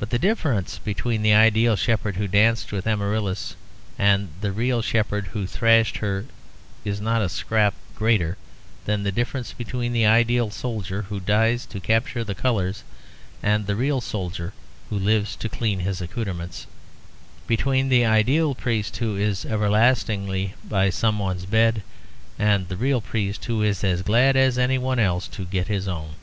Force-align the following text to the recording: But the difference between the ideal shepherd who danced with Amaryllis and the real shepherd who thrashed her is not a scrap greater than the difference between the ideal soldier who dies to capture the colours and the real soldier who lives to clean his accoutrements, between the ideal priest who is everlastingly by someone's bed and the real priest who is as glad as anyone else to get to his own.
But 0.00 0.10
the 0.10 0.18
difference 0.18 0.78
between 0.78 1.22
the 1.22 1.32
ideal 1.32 1.76
shepherd 1.76 2.16
who 2.16 2.26
danced 2.26 2.72
with 2.72 2.84
Amaryllis 2.84 3.54
and 3.96 4.30
the 4.40 4.50
real 4.50 4.82
shepherd 4.82 5.28
who 5.28 5.46
thrashed 5.46 5.98
her 5.98 6.24
is 6.84 7.00
not 7.00 7.22
a 7.22 7.28
scrap 7.28 7.72
greater 7.94 8.36
than 8.86 9.04
the 9.04 9.12
difference 9.12 9.52
between 9.52 9.92
the 9.92 10.04
ideal 10.04 10.50
soldier 10.50 11.02
who 11.02 11.20
dies 11.20 11.64
to 11.66 11.78
capture 11.78 12.24
the 12.24 12.34
colours 12.34 12.82
and 13.40 13.68
the 13.68 13.76
real 13.76 14.00
soldier 14.00 14.52
who 14.90 14.98
lives 14.98 15.36
to 15.36 15.48
clean 15.48 15.78
his 15.78 16.00
accoutrements, 16.00 16.66
between 17.46 17.88
the 17.88 18.04
ideal 18.04 18.52
priest 18.52 18.96
who 18.96 19.14
is 19.14 19.44
everlastingly 19.44 20.54
by 20.68 20.90
someone's 20.90 21.46
bed 21.46 21.84
and 22.36 22.66
the 22.66 22.76
real 22.76 23.00
priest 23.00 23.44
who 23.44 23.62
is 23.62 23.84
as 23.84 24.02
glad 24.02 24.34
as 24.36 24.58
anyone 24.58 24.98
else 24.98 25.28
to 25.28 25.44
get 25.44 25.68
to 25.68 25.72
his 25.72 25.86
own. 25.86 26.16